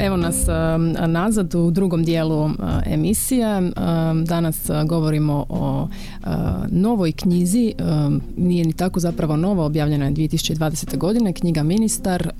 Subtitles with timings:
[0.00, 2.52] Evo nas um, nazad u drugom dijelu uh,
[2.86, 3.58] emisije.
[3.58, 6.28] Um, danas uh, govorimo o uh,
[6.70, 10.96] novoj knjizi, um, nije ni tako zapravo nova, objavljena je 2020.
[10.96, 12.32] godine, knjiga Ministar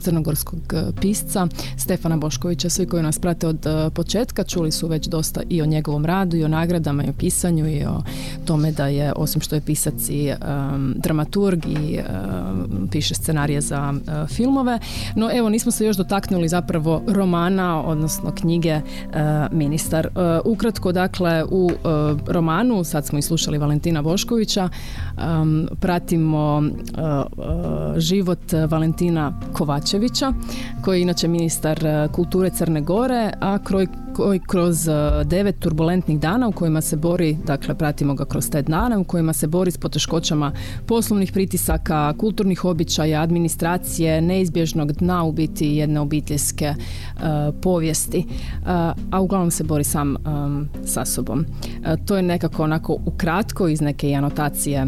[0.00, 1.46] crnogorskog pisca
[1.76, 2.68] Stefana Boškovića.
[2.68, 6.44] Svi koji nas prate od početka čuli su već dosta i o njegovom radu i
[6.44, 8.02] o nagradama i o pisanju i o
[8.44, 10.32] tome da je osim što je pisac i
[10.96, 11.98] dramaturg i
[12.90, 13.94] piše scenarije za
[14.28, 14.78] filmove.
[15.16, 18.82] No evo nismo se još dotaknuli zapravo romana, odnosno knjige e,
[19.52, 20.06] Ministar.
[20.06, 20.10] E,
[20.44, 21.76] ukratko, dakle, u e,
[22.32, 24.68] romanu, sad smo i slušali Valentina Boškovića,
[25.80, 26.62] pratimo
[27.96, 30.32] život Valentina Kovačevića,
[30.84, 31.80] koji je inače ministar
[32.12, 34.92] kulture Crne Gore, a kroj koji kroz e,
[35.24, 39.32] devet turbulentnih dana u kojima se bori, dakle pratimo ga kroz te dane, u kojima
[39.32, 40.52] se bori s poteškoćama
[40.86, 46.74] poslovnih pritisaka, kulturnih običaja, administracije, neizbježnog dna u biti jedne obiteljske e,
[47.62, 48.24] povijesti, e,
[49.10, 50.16] a uglavnom se bori sam
[50.84, 51.44] sa sobom.
[52.06, 54.86] to je nekako onako ukratko iz neke anotacije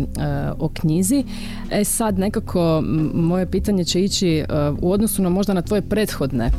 [0.59, 1.25] o knjizi.
[1.71, 2.83] E sad nekako
[3.15, 4.45] moje pitanje će ići
[4.81, 6.51] u odnosu na možda na tvoje prethodne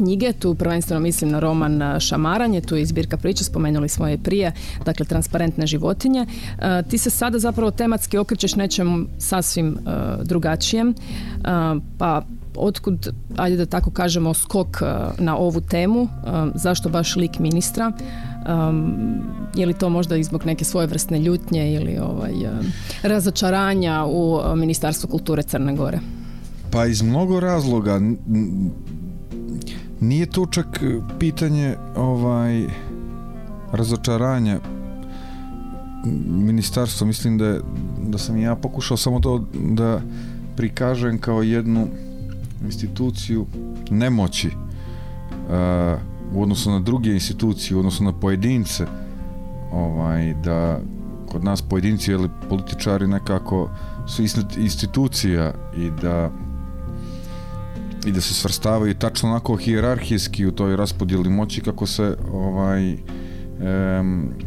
[0.00, 4.52] knjige, tu prvenstveno mislim na roman Šamaranje, tu je zbirka priča, spomenuli smo je prije,
[4.84, 6.26] dakle transparentne životinje.
[6.88, 9.76] Ti se sada zapravo tematski okrećeš nečem sasvim
[10.24, 10.94] drugačijem,
[11.98, 12.22] pa
[12.56, 14.82] otkud, ajde da tako kažemo, skok
[15.18, 16.08] na ovu temu,
[16.54, 17.92] zašto baš lik ministra,
[19.54, 22.32] je li to možda i zbog neke svojevrsne ljutnje ili ovaj,
[23.02, 26.00] razočaranja u Ministarstvu kulture Crne Gore?
[26.70, 28.00] Pa iz mnogo razloga
[30.00, 32.66] nije to čak e, pitanje ovaj
[33.72, 34.60] razočaranja.
[36.26, 37.58] Ministarstva mislim da
[38.08, 40.00] da sam ja pokušao samo to da
[40.56, 41.86] prikažem kao jednu
[42.64, 43.46] instituciju
[43.90, 44.54] nemoći uh,
[46.34, 48.86] u odnosu na druge institucije, u odnosu na pojedince
[49.72, 50.80] ovaj, da
[51.28, 53.70] kod nas pojedinci ili političari nekako
[54.06, 54.22] su
[54.58, 56.30] institucija i da
[58.06, 62.96] i da se svrstavaju tačno onako hijerarhijski u toj raspodjeli moći kako se ovaj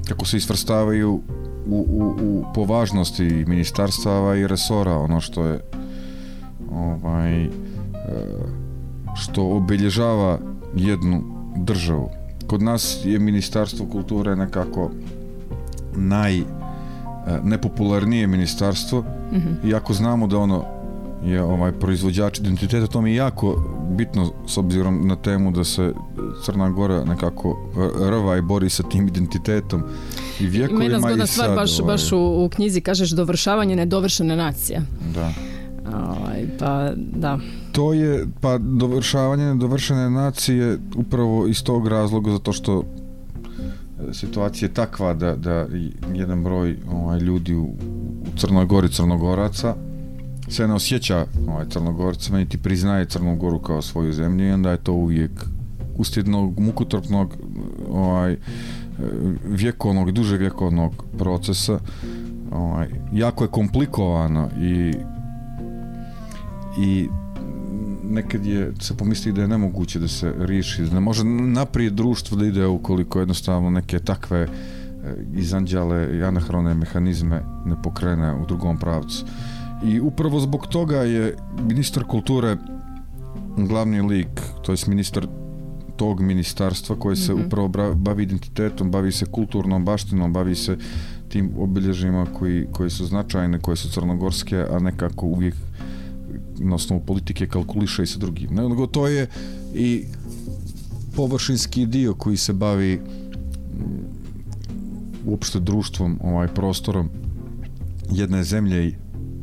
[0.08, 1.22] kako se isvrstavaju
[1.68, 5.60] u, u, u po važnosti ministarstava i resora ono što je
[6.72, 7.50] ovaj e,
[9.16, 10.40] što obilježava
[10.76, 11.24] jednu
[11.58, 12.10] državu.
[12.48, 14.92] Kod nas je ministarstvo kulture nekako
[15.96, 16.44] naj e,
[17.44, 20.66] nepopularnije ministarstvo mm iako znamo da ono
[21.26, 25.94] je ovaj proizvođač identiteta, to mi je jako bitno s obzirom na temu da se
[26.46, 27.72] Crna Gora nekako
[28.10, 29.84] rva i bori sa tim identitetom
[30.40, 31.94] i vjekovima Mena i stvar baš, ovaj.
[31.94, 34.82] baš u, u, knjizi kažeš dovršavanje nedovršene nacije.
[35.14, 35.34] Da.
[35.94, 37.40] Ovaj, pa da.
[37.72, 42.84] To je, pa dovršavanje nedovršene nacije upravo iz tog razloga zato što
[44.12, 45.68] situacija je takva da, da
[46.14, 49.76] jedan broj ovaj, ljudi u, u Crnoj Gori crnogoraca
[50.54, 54.84] se ne osjeća ovaj, crnogorcima niti priznaje Crnu Goru kao svoju zemlju i onda je
[54.84, 55.32] to uvijek
[55.98, 57.38] uslijed jednog mukotrpnog
[57.90, 58.38] ovaj,
[59.46, 61.80] vjekovnog, duže vjekovnog procesa
[62.52, 64.94] ovaj, jako je komplikovano i
[66.78, 67.10] i
[68.04, 72.38] nekad je se pomisli da je nemoguće da se riješi, da ne može naprijed društvo
[72.38, 74.48] da ide ukoliko jednostavno neke takve e,
[75.34, 79.26] izanđale i anahrone mehanizme ne pokrene u drugom pravcu.
[79.86, 81.36] I upravo zbog toga je
[81.68, 82.58] ministar kulture
[83.58, 85.28] glavni lik, to jest ministar
[85.96, 87.46] tog ministarstva koje se mhm.
[87.46, 90.78] upravo bavi identitetom, bavi se kulturnom baštinom, bavi se
[91.30, 95.56] tim obilježjima koji, koji su značajne, koje su crnogorske, a nekako uvijek
[96.60, 98.50] na osnovu politike kalkuliše i sa drugim.
[98.54, 99.28] Nego to je
[99.74, 100.06] i
[101.16, 103.02] površinski dio koji se bavi mm,
[105.26, 107.10] uopšte društvom, ovaj prostorom
[108.12, 108.94] jedne zemlje i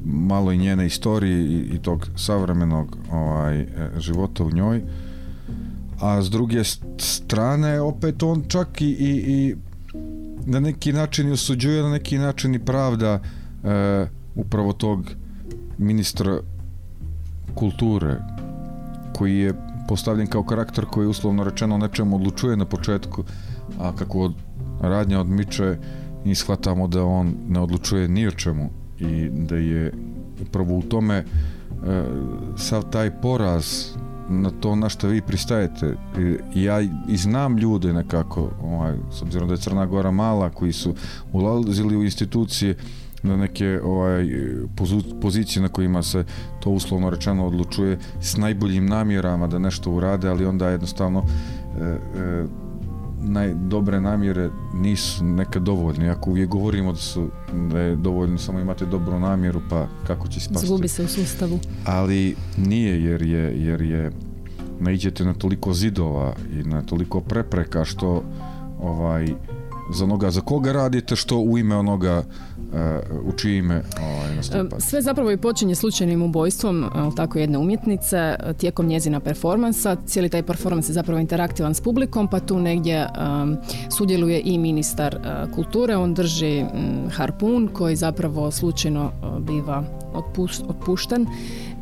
[0.05, 3.67] malo i njene istorije i, i tog savremenog ovaj, e,
[3.99, 4.82] života u njoj
[6.00, 6.62] a s druge
[6.99, 9.56] strane opet on čak i, i, i
[10.47, 13.20] na neki način i osuđuje na neki način i pravda
[13.64, 15.11] e, upravo tog
[15.79, 16.38] ministra
[17.55, 18.17] kulture
[19.17, 19.55] koji je
[19.88, 23.25] postavljen kao karakter koji uslovno rečeno nečemu odlučuje na početku
[23.79, 24.35] a kako od
[24.81, 25.79] radnja odmiče
[26.25, 28.70] i shvatamo da on ne odlučuje ni o čemu
[29.00, 29.93] i da je
[30.43, 31.25] upravo u tome e,
[32.56, 33.87] sav taj poraz
[34.29, 35.97] na to na što vi pristajete.
[36.55, 40.73] I ja i znam ljude nekako, ovaj, s obzirom da je Crna Gora mala, koji
[40.73, 40.94] su
[41.32, 42.76] ulazili u institucije
[43.23, 44.29] na neke ovaj,
[45.20, 46.25] pozicije na kojima se
[46.61, 51.25] to uslovno rečeno odlučuje s najboljim namjerama da nešto urade, ali onda jednostavno
[51.81, 52.47] e, e,
[53.23, 56.09] najdobre namjere nisu nekad dovoljne.
[56.09, 57.29] Ako uvijek govorimo da, su,
[57.71, 60.67] da je dovoljno samo imate dobru namjeru, pa kako će spasti?
[60.67, 61.59] Zgubi se u sustavu.
[61.85, 64.13] Ali nije jer je, jer je
[64.81, 68.23] naiđete na toliko zidova i na toliko prepreka što
[68.83, 69.29] ovaj
[69.93, 74.81] za onoga za koga radite što u ime onoga uh, u čije ime ovaj, nastupate.
[74.81, 76.85] Sve zapravo i počinje slučajnim ubojstvom
[77.17, 79.97] tako jedne umjetnice tijekom njezina performansa.
[80.07, 83.07] Cijeli taj performans je zapravo interaktivan s publikom pa tu negdje
[83.97, 85.19] sudjeluje i ministar
[85.55, 85.97] kulture.
[85.97, 86.65] On drži
[87.11, 89.85] harpun koji zapravo slučajno biva
[90.69, 91.27] otpušten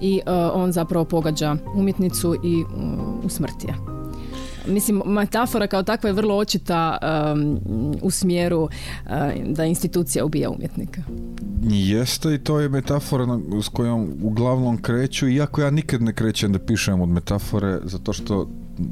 [0.01, 0.21] i
[0.53, 2.65] on zapravo pogađa umjetnicu i
[3.25, 3.98] usmrti je.
[4.69, 6.99] Mislim, metafora kao takva je vrlo očita
[8.03, 8.69] u smjeru
[9.47, 11.03] da institucija ubija umjetnika.
[11.63, 16.59] Jeste i to je metafora s kojom uglavnom kreću, iako ja nikad ne krećem da
[16.59, 18.49] pišem od metafore, zato što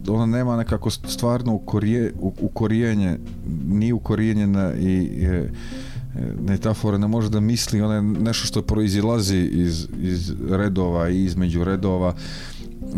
[0.09, 3.19] ona nema nekako stvarno ukorije, ukorijenje,
[3.69, 5.53] nije ukorijenjena i je,
[6.49, 11.65] metafora ne može da misli, ona je nešto što proizilazi iz, iz redova i između
[11.65, 12.15] redova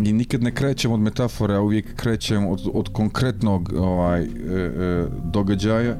[0.05, 5.06] i nikad ne krećem od metafore, a uvijek krećem od, od konkretnog ovaj, e, e,
[5.25, 5.97] događaja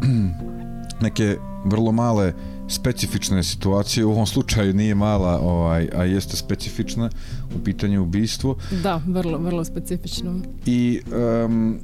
[1.06, 2.32] neke vrlo male
[2.68, 7.10] specifične situacije, u ovom slučaju nije mala, ovaj, a jeste specifična
[7.56, 8.56] u pitanju ubijstvo.
[8.82, 10.34] Da, vrlo, vrlo specifično.
[10.66, 11.00] I
[11.44, 11.78] um,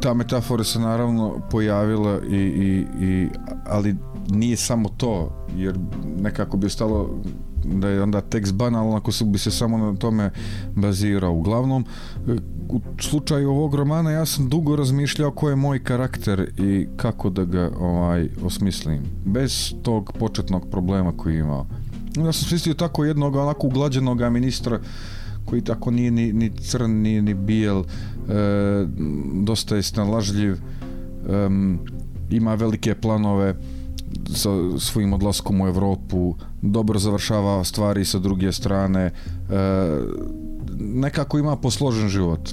[0.00, 3.28] ta metafora se naravno pojavila i, i, i,
[3.66, 3.96] ali
[4.28, 5.78] nije samo to, jer
[6.20, 7.22] nekako bi ostalo
[7.64, 10.30] da je onda tekst banalan ako bi se samo na tome
[10.74, 11.32] bazirao.
[11.32, 11.84] Uglavnom,
[12.68, 17.44] u slučaju ovog romana ja sam dugo razmišljao ko je moj karakter i kako da
[17.44, 19.02] ga ovaj, osmislim.
[19.24, 21.66] Bez tog početnog problema koji imao.
[22.16, 24.80] Ja sam smislio tako jednog onako uglađenog ministra
[25.44, 27.84] koji tako nije ni, ni crn, ni, ni bijel, e,
[29.42, 30.56] dosta je snalažljiv,
[32.30, 33.54] ima velike planove,
[34.34, 36.36] sa svojim odlaskom u Europu,
[36.70, 39.12] dobro završava stvari sa druge strane, e,
[40.78, 42.50] nekako ima posložen život.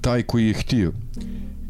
[0.00, 0.92] Taj koji je htio.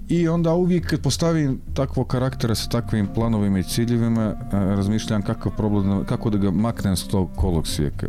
[0.09, 5.57] I onda uvijek kad postavim takvog karaktera sa takvim planovima i ciljevima, e, razmišljam kakav
[5.57, 8.09] problem, kako da ga maknem s tog koloksijeka.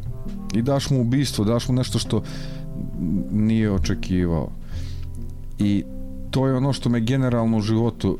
[0.54, 2.24] I daš mu ubistvo, daš mu nešto što
[3.31, 4.50] nije očekivao.
[5.60, 5.84] I
[6.31, 8.18] to je ono što me generalno u životu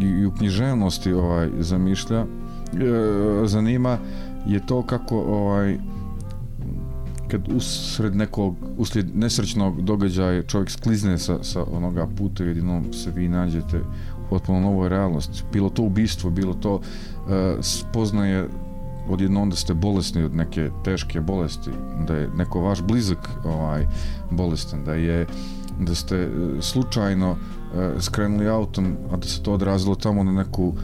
[0.00, 2.26] i u književnosti ovaj, zamišlja,
[3.46, 3.98] zanima,
[4.46, 5.78] je to kako ovaj,
[7.28, 13.10] kad usred nekog, uslijed nesrećnog događaja čovjek sklizne sa, sa onoga puta i jednom se
[13.10, 15.42] vi nađete u potpuno novoj realnosti.
[15.52, 16.82] Bilo to ubistvo, bilo to uh,
[17.60, 18.48] spoznaje
[19.08, 21.70] odjednom da ste bolesni od neke teške bolesti,
[22.06, 23.86] da je neko vaš blizak ovaj,
[24.30, 25.26] bolestan, da je
[25.80, 26.28] da ste e,
[26.60, 30.74] slučajno e, skrenuli autom, a da se to odrazilo tamo na neku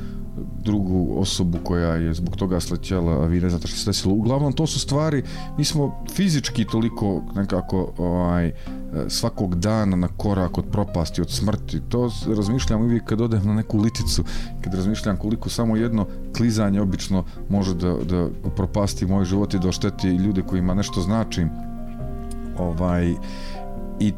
[0.65, 4.15] drugu osobu koja je zbog toga slećela, a vi ne znate što se desilo.
[4.15, 5.23] Uglavnom, to su stvari,
[5.59, 8.55] mi smo fizički toliko nekako ovaj, e,
[9.09, 11.81] svakog dana na korak od propasti, od smrti.
[11.89, 14.25] To razmišljam uvijek kad odem na neku liticu,
[14.61, 16.07] kad razmišljam koliko samo jedno
[16.37, 21.47] klizanje obično može da, da propasti moj život i da ošteti ljude kojima nešto znači.
[22.59, 23.15] Ovaj,
[24.01, 24.13] I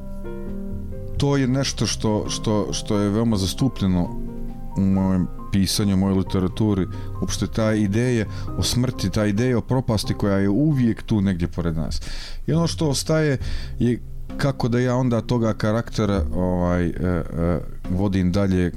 [1.17, 4.09] to je nešto što, što, što je veoma zastupljeno
[4.77, 6.87] u mojem pisanju, u mojoj literaturi,
[7.21, 8.27] uopšte ta ideja
[8.59, 12.01] o smrti, ta ideja o propasti koja je uvijek tu negdje pored nas.
[12.47, 13.39] I ono što ostaje
[13.79, 14.01] je
[14.37, 17.23] kako da ja onda toga karaktera ovaj, e, e,
[17.91, 18.73] vodim dalje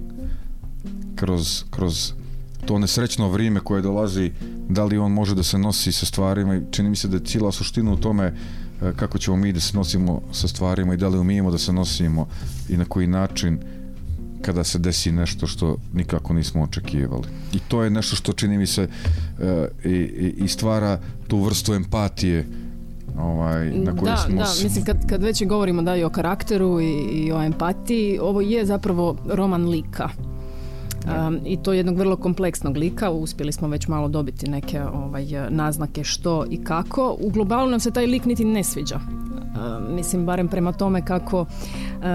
[1.16, 2.14] kroz, kroz
[2.66, 4.32] to nesrećno vrijeme koje dolazi,
[4.70, 7.26] da li on može da se nosi sa stvarima i čini mi se da je
[7.26, 8.34] cijela suština u tome
[8.84, 11.74] E, kako ćemo mi da se nosimo sa stvarima i da li umijemo da se
[11.74, 12.28] nosimo
[12.70, 13.60] i na koji način
[14.46, 17.28] kada se desi nešto što nikako nismo očekivali.
[17.54, 18.88] I to je nešto što čini mi se
[19.40, 22.48] e, i, i stvara tu vrstu empatije
[23.18, 24.36] ovaj, na koju da, smo...
[24.36, 28.42] Da, mislim kad, kad već govorimo da i o karakteru i, i o empatiji, ovo
[28.42, 30.10] je zapravo roman lika
[31.06, 36.04] Um, I to jednog vrlo kompleksnog lika, uspjeli smo već malo dobiti neke ovaj, naznake
[36.04, 37.18] što i kako.
[37.20, 39.00] U globalu nam se taj lik niti ne sviđa.
[39.90, 41.46] Mislim barem prema tome kako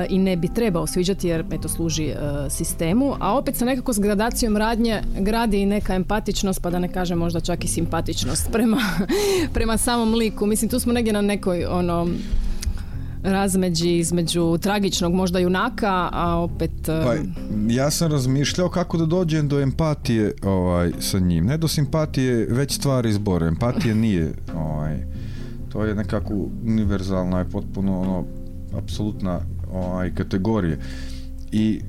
[0.09, 2.15] i ne bi trebao sviđati jer eto služi
[2.51, 6.93] sistemu, a opet sa nekako s gradacijom radnje gradi i neka empatičnost, pa da ne
[6.93, 8.81] kažem možda čak i simpatičnost prema,
[9.55, 10.47] prema samom liku.
[10.47, 12.07] Mislim tu smo negdje na nekoj ono
[13.23, 16.71] razmeđi između tragičnog možda junaka, a opet...
[16.85, 17.15] Pa,
[17.69, 21.47] ja sam razmišljao kako da dođem do empatije ovaj, sa njim.
[21.47, 23.47] Ne do simpatije, već stvari izbore.
[23.47, 24.33] Empatije nije.
[25.69, 26.35] To je nekako
[26.67, 28.25] univerzalna i potpuno ono,
[28.79, 29.41] apsolutna
[29.73, 30.79] ovaj, kategorije.
[31.53, 31.81] I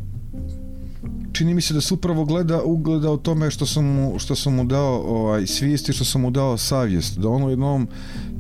[1.32, 4.56] čini mi se da se upravo gleda ugleda o tome što sam mu, što sam
[4.56, 7.20] mu dao ovaj, svijest i što sam mu dao savjest.
[7.20, 7.88] Da on u jednom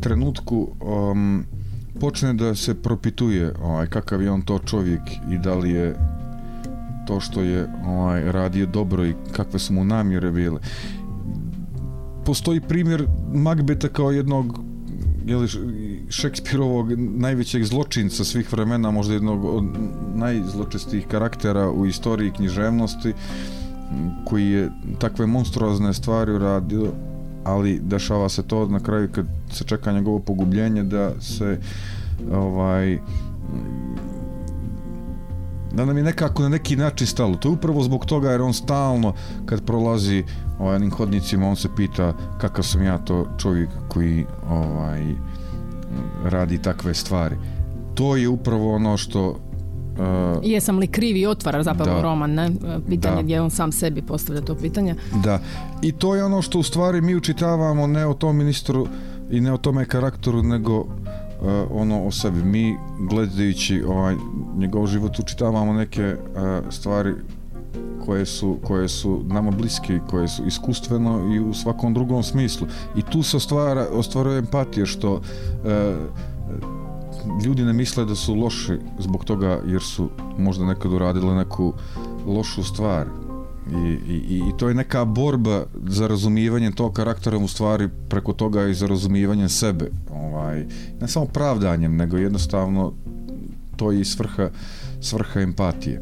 [0.01, 1.46] trenutku um,
[2.00, 5.96] počne da se propituje ovaj, kakav je on to čovjek i da li je
[7.08, 10.60] to što je ovaj, radio dobro i kakve su mu namjere bile.
[12.25, 14.69] Postoji primjer Magbeta kao jednog
[15.26, 15.48] jeli,
[16.10, 19.64] Šekspirovog najvećeg zločinca svih vremena, možda jednog od
[20.16, 23.14] najzločestijih karaktera u istoriji književnosti,
[24.26, 26.92] koji je takve monstruozne stvari uradio,
[27.44, 31.60] ali dešava se to na kraju kad se čeka njegovo pogubljenje da se
[32.34, 33.00] ovaj
[35.72, 37.36] da nam je nekako na neki način stalo.
[37.36, 39.14] To je upravo zbog toga jer on stalno
[39.46, 40.24] kad prolazi
[40.60, 45.06] ovaj, onim hodnicima on se pita kakav sam ja to čovjek koji ovaj
[46.25, 47.36] radi takve stvari.
[47.96, 49.39] To je upravo ono što
[50.00, 52.51] Uh, Jesam li krivi otvara zapravo roman, ne?
[52.89, 53.22] Pitanje da.
[53.22, 54.96] gdje on sam sebi postavlja to pitanje.
[55.24, 55.39] Da.
[55.82, 58.88] I to je ono što u stvari mi učitavamo ne o tom ministru
[59.32, 60.88] i ne o tome karakteru, nego uh,
[61.72, 62.44] ono o sebi.
[62.44, 62.75] Mi
[63.10, 64.16] gledajući ovaj,
[64.58, 67.13] njegov život učitavamo neke uh, stvari
[68.06, 72.68] koje su, koje su nama bliske, koje su iskustveno i u svakom drugom smislu.
[72.96, 75.22] I tu se ostvara, ostvaruje empatije što uh,
[77.46, 81.74] ljudi ne misle da su loši zbog toga jer su možda nekad uradili neku
[82.27, 83.08] lošu stvar.
[83.72, 88.68] I, i, i to je neka borba za razumijevanje tog karaktera u stvari preko toga
[88.68, 90.65] i za razumijevanje sebe ovaj,
[91.01, 92.94] ne samo pravdanjem nego jednostavno
[93.75, 94.50] to je i svrha,
[95.01, 96.01] svrha empatije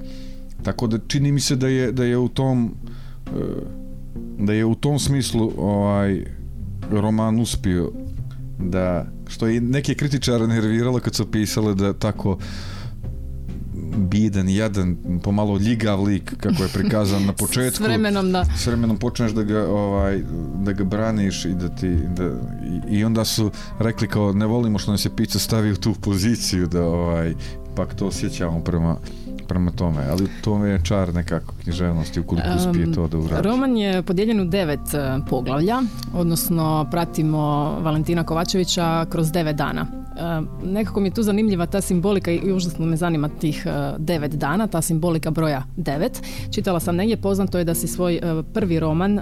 [0.68, 2.76] tako da čini mi se da je, da je u tom
[3.28, 3.32] eh,
[4.40, 6.26] da je u tom smislu ovaj
[6.92, 7.92] roman uspio
[8.60, 12.38] da što je neke kritičare nerviralo kad su pisale da tako
[13.98, 17.78] bijedan, jadan, pomalo ljigav lik kako je prikazan na početku.
[17.78, 18.46] s vremenom da.
[18.58, 20.22] S vremenom počneš da ga, ovaj,
[20.64, 21.96] da ga braniš i da ti...
[22.16, 22.26] Da,
[22.92, 25.94] i, I onda su rekli kao ne volimo što nas je pizza stavi u tu
[26.02, 27.34] poziciju da ovaj,
[27.76, 28.98] pak to osjećamo prema,
[29.48, 33.48] prema tome, ali to je čar nekako književnosti ukoliko uspije to da uradi.
[33.48, 35.82] Roman je podijeljen u devet e, poglavlja,
[36.14, 37.40] odnosno pratimo
[37.82, 39.86] Valentina Kovačevića kroz devet dana.
[40.18, 44.32] E, nekako mi je tu zanimljiva ta simbolika i užasno me zanima tih e, devet
[44.36, 46.22] dana, ta simbolika broja devet.
[46.52, 48.20] Čitala sam negdje, poznato je da si svoj
[48.54, 49.20] prvi roman,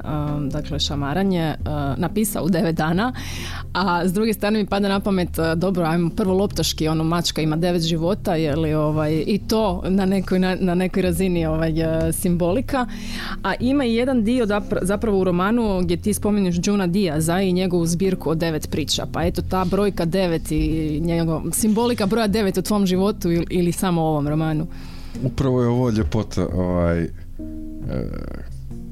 [0.50, 1.56] dakle Šamaranje,
[1.98, 3.14] napisao u devet dana,
[3.74, 7.56] a s druge strane mi pada na pamet, dobro, ajmo prvo loptaški, ono mačka ima
[7.56, 11.74] devet života, je li ovaj, i to na nekoj, na, na nekoj razini ovaj,
[12.12, 12.86] simbolika,
[13.44, 14.48] a ima i jedan dio
[14.82, 19.24] zapravo u romanu gdje ti spominješ Juna Diaza i njegovu zbirku od devet priča, pa
[19.24, 24.02] eto ta brojka devet i njegov, simbolika broja devet u tvom životu ili, ili samo
[24.02, 24.68] u ovom romanu.
[25.24, 27.10] Upravo je ovo ljepota ovaj, e,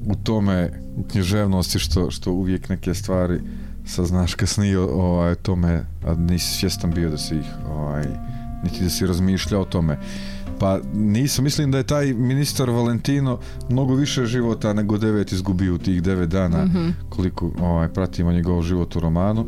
[0.06, 3.40] u tome u književnosti što, što uvijek neke stvari
[3.84, 8.04] saznaš kasnije ovaj, tome, a nisi svjestan bio da si ih ovaj,
[8.64, 9.98] niti da si razmišljao o tome.
[10.58, 15.78] Pa nisam, mislim da je taj ministar Valentino mnogo više života nego devet izgubio u
[15.78, 16.94] tih devet dana mm-hmm.
[17.08, 19.46] koliko ovaj, pratimo njegov život u romanu.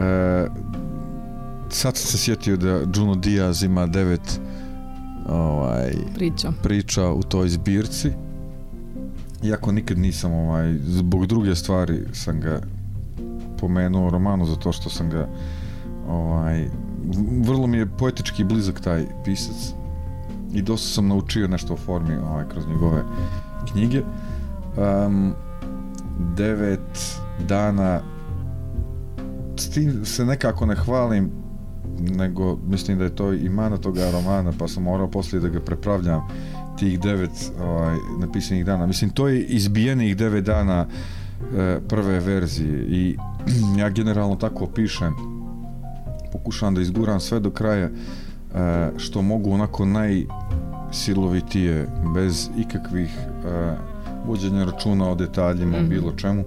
[0.00, 0.46] E,
[1.74, 4.40] sad sam se sjetio da Juno Diaz ima devet
[5.28, 6.52] ovaj, priča.
[6.62, 8.10] priča u toj zbirci.
[9.42, 12.60] Iako nikad nisam ovaj, zbog druge stvari sam ga
[13.60, 15.28] pomenuo u romanu zato što sam ga
[16.08, 16.68] ovaj,
[17.44, 19.72] vrlo mi je poetički blizak taj pisac
[20.52, 23.02] i dosta sam naučio nešto o formi ovaj, kroz njegove
[23.72, 24.02] knjige.
[24.76, 25.32] Um,
[26.36, 28.00] devet dana
[29.56, 31.43] s tim se nekako ne hvalim
[31.98, 35.60] nego mislim da je to i mana toga romana pa sam morao poslije da ga
[35.60, 36.28] prepravljam
[36.78, 38.86] tih devet ovaj, napisanih dana.
[38.86, 40.86] Mislim, to je izbijenih devet dana
[41.56, 43.16] e, prve verzije i
[43.80, 45.14] ja generalno tako pišem.
[46.32, 47.88] Pokušavam da izguram sve do kraja
[48.54, 53.16] E, što mogu onako najsilovitije bez ikakvih e,
[54.26, 56.44] vođenja računa o detaljima, mm bilo čemu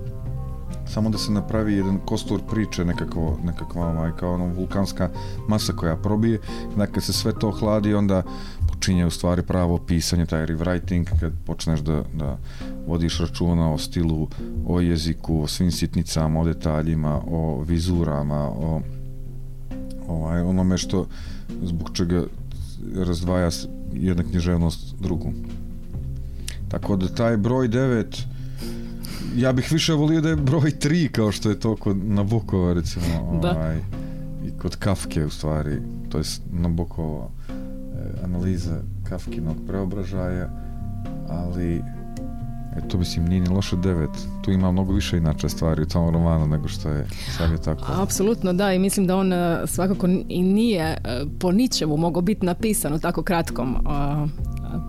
[0.89, 5.09] samo da se napravi jedan kostur priče nekako, nekakva ovaj, kao ono vulkanska
[5.47, 6.39] masa koja probije,
[6.77, 8.23] dakle se sve to hladi onda
[8.67, 12.37] počinje u stvari pravo pisanje, taj rewriting, kad počneš da, da
[12.87, 14.27] vodiš računa o stilu,
[14.65, 18.81] o jeziku, o svim sitnicama, o detaljima, o vizurama, o
[20.07, 21.07] ovaj, onome što
[21.63, 22.23] zbog čega
[22.95, 23.49] razdvaja
[23.93, 25.33] jedna književnost drugu.
[26.69, 28.36] Tako da taj broj 9
[29.35, 33.39] ja bih više volio da je broj 3 kao što je to kod Nabokova recimo
[33.41, 33.51] Da.
[33.51, 33.77] ovaj,
[34.45, 37.53] i kod Kafke u stvari to je Nabokova e,
[38.23, 40.49] analiza Kafkinog preobražaja
[41.29, 41.81] ali
[42.77, 44.07] eto mislim nije ni loše 9
[44.43, 47.07] tu ima mnogo više inače stvari u tom romanu nego što je
[47.37, 50.97] sad je tako Apsolutno da i mislim da on e, svakako i nije e,
[51.39, 53.75] po ničemu mogao biti napisan u tako kratkom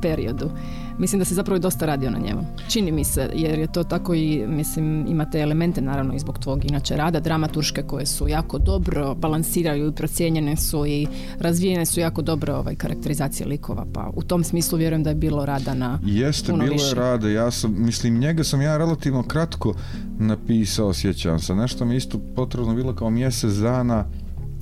[0.03, 0.51] periodu.
[0.99, 2.41] Mislim da se zapravo i dosta radio na njemu.
[2.69, 6.65] Čini mi se, jer je to tako i, mislim, imate elemente naravno i zbog tvog
[6.65, 11.07] inače rada, dramaturške koje su jako dobro balansiraju i procijenjene su i
[11.39, 15.47] razvijene su jako dobro ovaj, karakterizacije likova, pa u tom smislu vjerujem da je bilo
[15.47, 17.33] rada na Jeste, puno bilo je rade.
[17.33, 19.75] Ja sam, mislim, njega sam ja relativno kratko
[20.19, 21.55] napisao, sjećam se.
[21.55, 24.05] Nešto mi isto potrebno bilo kao mjesec dana,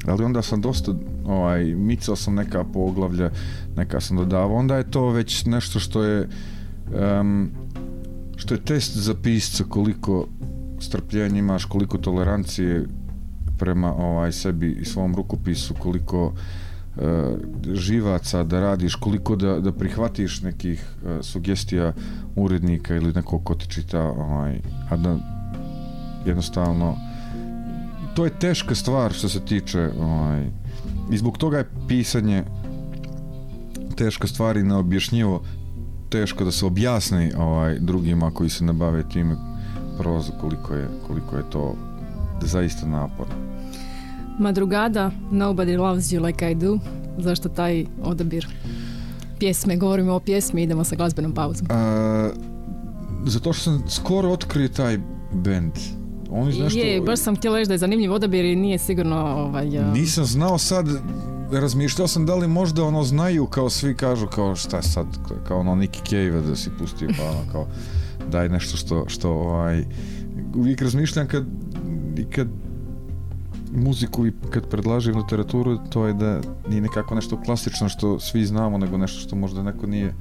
[0.06, 0.92] ali onda sam dosta,
[1.26, 3.30] ovaj, micao sam neka poglavlja,
[3.76, 4.56] neka sam dodavao.
[4.56, 6.28] Onda je to već nešto što je,
[6.98, 7.50] em,
[8.36, 10.26] što je test za pisca koliko
[10.80, 12.86] strpljenja imaš, koliko tolerancije
[13.58, 17.02] prema ovaj sebi i svom rukopisu, koliko e,
[17.74, 21.92] živaca da radiš, koliko da, da prihvatiš nekih e, sugestija
[22.36, 24.60] urednika ili nekog ko ti čita, ovaj,
[24.90, 25.18] a da
[26.26, 26.96] jednostavno
[28.16, 30.46] to je teška stvar što se tiče ovaj,
[31.10, 32.44] i zbog toga je pisanje
[33.96, 35.42] teška stvar i neobjašnjivo
[36.08, 39.36] teško da se objasni ovaj, drugima koji se ne bave time
[39.98, 41.74] prozu koliko je, koliko je to
[42.42, 43.34] zaista naporno.
[44.38, 46.78] Madrugada, Nobody Loves You Like I Do.
[47.18, 48.46] Zašto taj odabir
[49.38, 49.76] pjesme?
[49.76, 51.66] Govorimo o pjesmi, idemo sa glazbenom pauzom.
[51.70, 52.30] A,
[53.26, 54.98] zato što sam skoro otkrio taj
[55.32, 55.72] band.
[56.30, 59.16] Oni znaš što- Je, baš sam htjela reći da je zanimljiv odabir i nije sigurno
[59.16, 60.86] ovaj, a, Nisam znao sad,
[61.52, 65.06] razmišljao sam da li možda ono znaju kao svi kažu kao šta sad,
[65.44, 67.66] kao ono Nicky Cave da si pustio pa ono kao
[68.30, 69.84] daj nešto što, što ovaj,
[70.54, 71.44] uvijek razmišljam kad,
[72.30, 72.48] kad
[73.74, 78.78] muziku i kad predlažem literaturu to je da nije nekako nešto klasično što svi znamo
[78.78, 80.14] nego nešto što možda neko nije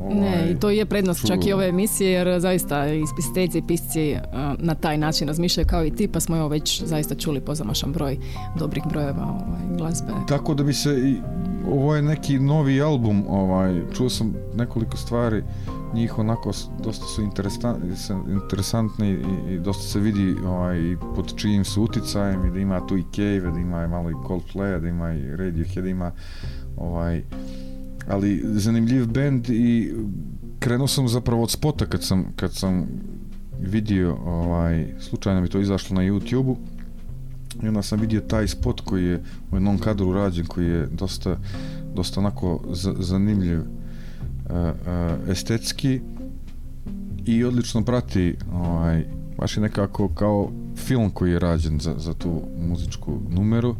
[0.00, 3.66] ovaj, Ne, i to je prednost čak i ove emisije jer zaista i spisatelji i
[3.66, 7.40] pisci a, na taj način razmišljaju kao i ti pa smo evo već zaista čuli
[7.40, 8.18] pozamašan broj
[8.58, 10.12] dobrih brojeva ovaj, glazbe.
[10.28, 11.16] Tako da bi se i
[11.72, 15.42] ovo je neki novi album, ovaj čuo sam nekoliko stvari
[15.94, 16.50] njih onako
[16.84, 17.22] dosta su
[18.28, 22.96] interesantni, i, i dosta se vidi ovaj, pod čijim su uticajem i da ima tu
[22.96, 26.12] i Cave, da ima i malo i Coldplay, da ima i Radiohead, da ima
[26.76, 27.22] ovaj
[28.10, 29.92] ali zanimljiv band i
[30.58, 32.86] krenuo sam zapravo od spota kad sam, kad sam
[33.60, 36.56] vidio ovaj, slučajno mi to izašlo na YouTube-u
[37.62, 41.36] i onda sam vidio taj spot koji je u jednom kadru rađen koji je dosta,
[41.94, 43.66] dosta onako za- zanimljiv uh,
[44.50, 46.00] uh, estetski
[47.24, 49.04] i odlično prati ovaj,
[49.38, 53.76] baš je nekako kao film koji je rađen za, za tu muzičku numeru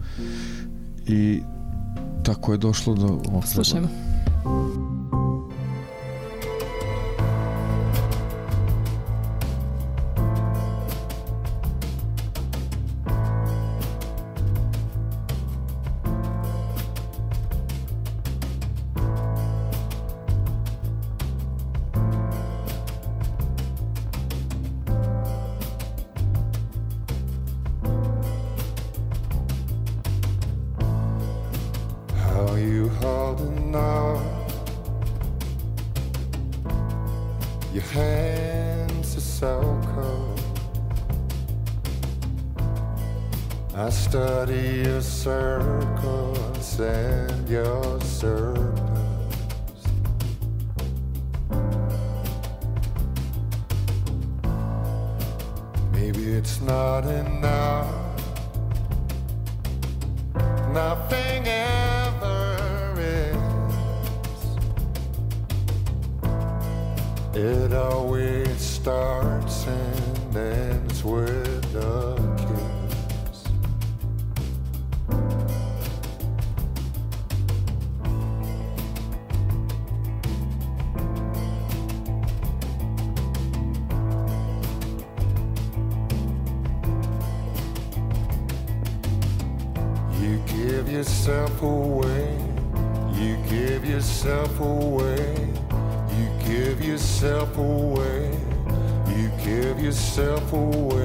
[1.07, 1.41] i
[2.23, 4.10] tako je došlo do ovog Slušajmo.
[4.45, 4.80] Bye.
[56.13, 57.95] Maybe it's not enough.
[60.73, 63.37] Nothing ever is.
[67.33, 70.70] It always starts and ends
[94.61, 95.49] away.
[96.17, 98.31] You give yourself away.
[99.17, 101.00] You give yourself away.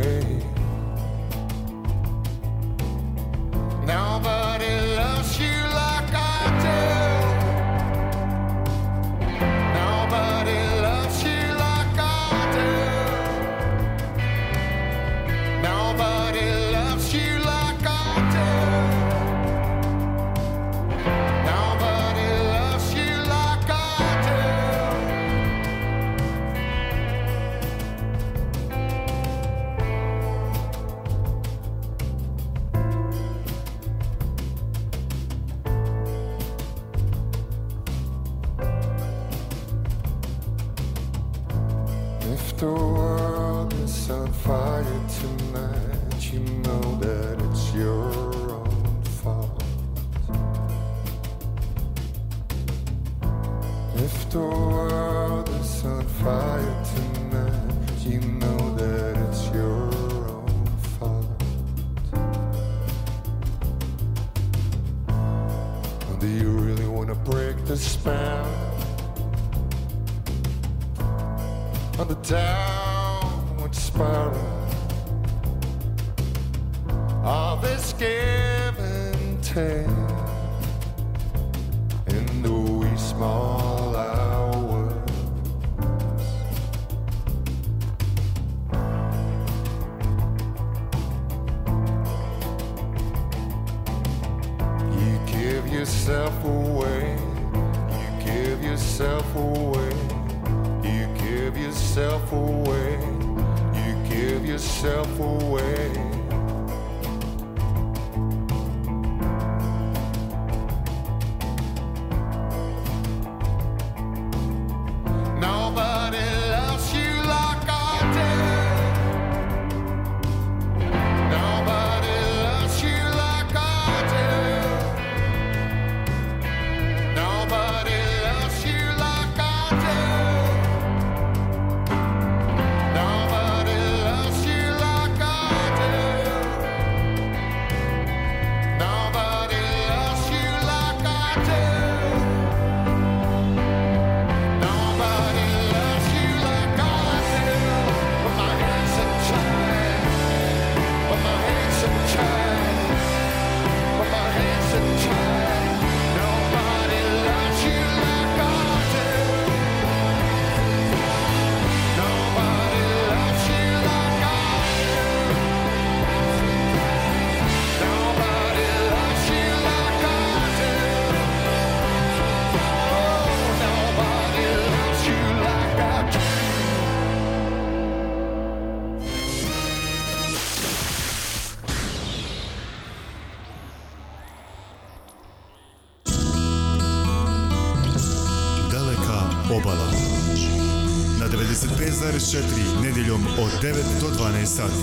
[191.56, 194.74] 95,4 nedjeljom od 9 do 12 sati.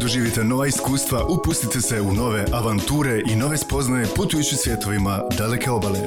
[0.00, 6.00] Doživite nova iskustva, upustite se u nove avanture i nove spoznaje putujući svjetovima daleke obale.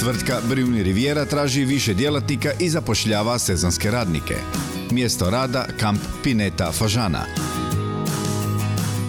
[0.00, 4.34] Tvrtka Brijuni Riviera traži više djelatnika i zapošljava sezonske radnike.
[4.90, 7.24] Mjesto rada Kamp Pineta Fažana.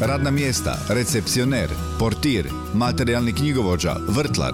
[0.02, 4.54] Radna mjesta, recepcioner, portir, materijalni knjigovođa, vrtlar.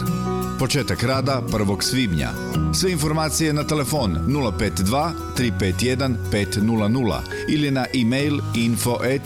[0.60, 1.82] Početak rada 1.
[1.82, 2.30] svibnja.
[2.74, 9.22] Sve informacije na telefon 052 351 500 ili na e-mail info at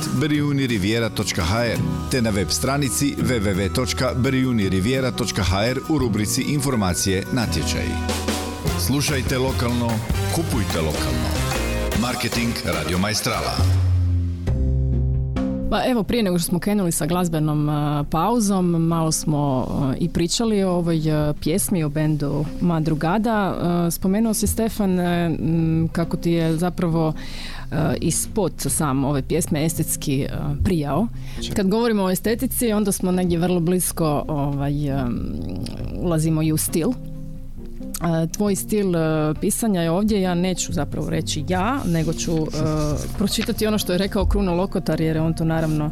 [2.12, 7.94] te na web stranici www.brijuniriviera.hr u rubrici informacije natječaji.
[8.88, 9.90] Slušajte lokalno,
[10.36, 11.30] kupujte lokalno.
[12.02, 13.79] Marketing Radio Majstrala.
[15.70, 20.10] Pa evo, prije nego što smo krenuli sa glazbenom a, pauzom, malo smo a, i
[20.10, 23.56] pričali o ovoj a, pjesmi, o bendu Madrugada.
[23.62, 27.14] A, spomenuo si, Stefan, m, kako ti je zapravo
[27.72, 31.08] a, i spot sam ove pjesme estetski a, prijao.
[31.56, 35.10] Kad govorimo o estetici, onda smo negdje vrlo blisko ovaj, a,
[36.02, 36.90] ulazimo i u stil.
[38.02, 42.46] E, Tvoj stil e, pisanja je ovdje, ja neću zapravo reći ja, nego ću e,
[43.18, 45.92] pročitati ono što je rekao Kruno Lokotar, jer je on to naravno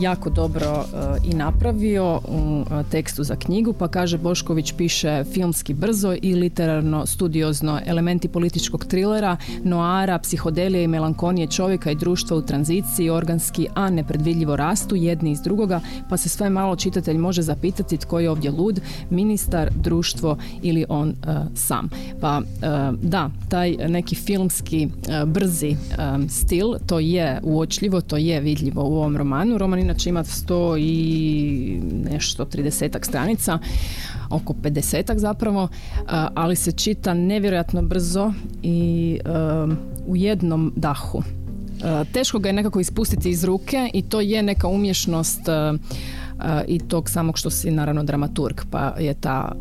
[0.00, 5.74] jako dobro e, i napravio u e, tekstu za knjigu, pa kaže Bošković piše filmski
[5.74, 12.42] brzo i literarno studiozno elementi političkog trilera, noara, psihodelije i melankonije čovjeka i društva u
[12.42, 17.96] tranziciji, organski, a nepredvidljivo rastu jedni iz drugoga, pa se sve malo čitatelj može zapitati
[17.96, 18.80] tko je ovdje lud,
[19.10, 21.14] ministar, društvo ili on e,
[21.54, 21.88] sam.
[22.20, 22.66] Pa e,
[23.02, 25.76] da, taj neki filmski e, brzi
[26.28, 29.58] stil, to je uočljivo, to je vidljivo u ovom romanu.
[29.62, 33.58] Roman inače ima 100 i nešto 30 stranica,
[34.30, 35.68] oko 50 zapravo,
[36.34, 39.28] ali se čita nevjerojatno brzo i e,
[40.06, 41.22] u jednom dahu.
[41.22, 45.72] E, Teško ga je nekako ispustiti iz ruke i to je neka umješnost e,
[46.68, 49.52] i tog samog što si naravno dramaturg, pa je ta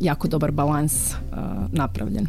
[0.00, 1.14] jako dobar balans
[1.72, 2.26] napravljen.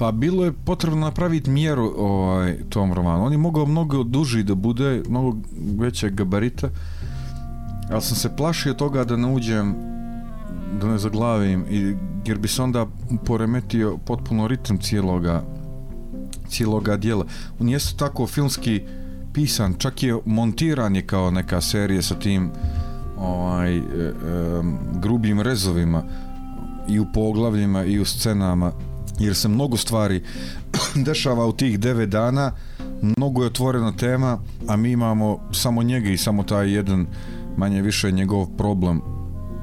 [0.00, 3.24] Pa bilo je potrebno napraviti mjeru ovaj, tom romanu.
[3.24, 5.36] On je mogao mnogo duži da bude, mnogo
[5.78, 6.68] većeg gabarita,
[7.90, 9.74] ali sam se plašio toga da ne uđem,
[10.80, 11.94] da ne zaglavim, i,
[12.26, 12.86] jer bi se onda
[13.26, 15.42] poremetio potpuno ritam cijeloga,
[16.48, 17.24] cijeloga dijela.
[17.60, 18.82] On jeste tako filmski
[19.32, 22.50] pisan, čak je montiran je kao neka serija sa tim
[23.18, 24.12] ovaj, e, e,
[25.00, 26.02] grubim rezovima
[26.88, 28.72] i u poglavljima i u scenama
[29.20, 30.22] jer se mnogo stvari
[31.06, 32.52] dešava u tih devet dana.
[33.02, 37.06] Mnogo je otvorena tema a mi imamo samo njega i samo taj jedan
[37.56, 39.00] manje više njegov problem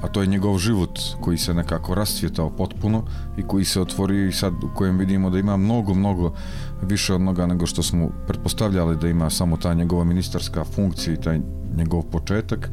[0.01, 3.03] a to je njegov život koji se nekako rascvjetao potpuno
[3.37, 6.33] i koji se otvorio i sad u kojem vidimo da ima mnogo, mnogo
[6.81, 11.21] više od mnoga nego što smo pretpostavljali da ima samo ta njegova ministarska funkcija i
[11.21, 11.39] taj
[11.77, 12.69] njegov početak.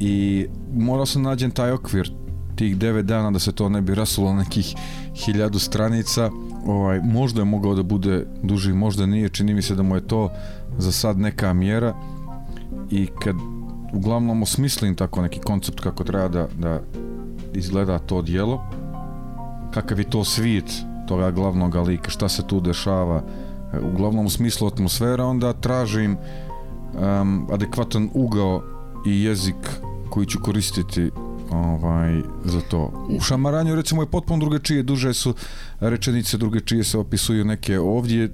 [0.00, 2.12] I morao sam nađen taj okvir
[2.56, 4.74] tih devet dana da se to ne bi rasulo nekih
[5.24, 6.30] hiljadu stranica
[6.66, 10.06] ovaj, možda je mogao da bude duži, možda nije čini mi se da mu je
[10.06, 10.30] to
[10.78, 11.94] za sad neka mjera.
[12.90, 13.36] I kad
[13.92, 16.80] uglavnom osmislim tako neki koncept kako treba da, da
[17.54, 18.64] izgleda to dijelo
[19.70, 20.72] kakav je to svijet
[21.08, 23.22] toga glavnog lika, šta se tu dešava
[23.92, 28.62] uglavnom u smislu atmosfera onda tražim um, adekvatan ugao
[29.06, 29.70] i jezik
[30.10, 31.10] koji ću koristiti
[31.50, 33.06] ovaj, za to.
[33.08, 35.34] U šamaranju recimo je potpuno drugačije, duže su
[35.80, 38.30] rečenice, drugačije se opisuju neke ovdje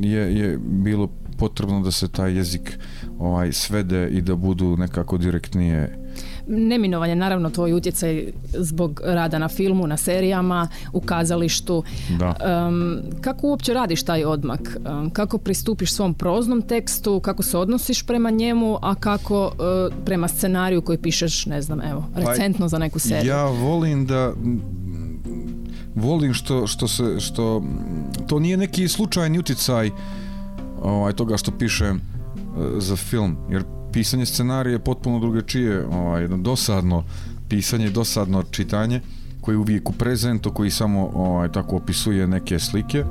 [0.00, 2.78] je, je bilo potrebno da se taj jezik
[3.18, 6.07] ovaj svede i da budu nekako direktnije
[6.48, 11.82] Neminovan je naravno tvoj utjecaj zbog rada na filmu, na serijama, u kazalištu.
[12.18, 12.34] Da.
[12.68, 14.76] Um, kako uopće radiš taj odmak?
[14.90, 20.28] Um, kako pristupiš svom proznom tekstu, kako se odnosiš prema njemu, a kako uh, prema
[20.28, 23.28] scenariju koji pišeš, ne znam, evo, recentno za neku seriju?
[23.28, 24.32] Ja volim da
[25.94, 27.62] volim što, što se što
[28.26, 29.90] to nije neki slučajni utjecaj
[30.82, 32.00] ovaj toga što pišem e,
[32.78, 37.04] za film jer pisanje scenarija je potpuno drugačije ovaj jedno dosadno
[37.48, 39.00] pisanje dosadno čitanje
[39.40, 43.04] koji je uvijek u prezentu koji samo ovaj tako opisuje neke slike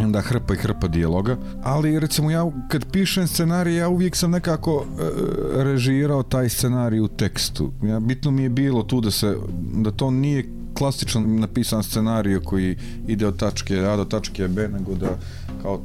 [0.00, 1.36] onda hrpa i hrpa dijaloga.
[1.62, 7.08] Ali recimo ja kad pišem scenarij ja uvijek sam nekako e, režirao taj scenarij u
[7.08, 7.72] tekstu.
[7.82, 9.36] Ja, bitno mi je bilo tu da se
[9.74, 14.94] da to nije klasičan napisan scenarij koji ide od tačke A do tačke B nego
[14.94, 15.18] da
[15.62, 15.80] kao